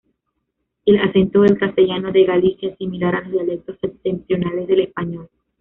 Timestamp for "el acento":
0.87-1.41